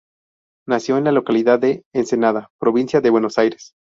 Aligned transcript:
Nació 0.67 0.97
en 0.97 1.03
la 1.03 1.11
localidad 1.11 1.59
de 1.59 1.83
Ensenada, 1.93 2.49
provincia 2.59 3.01
de 3.01 3.11
Buenos 3.11 3.37
Aires. 3.37 3.75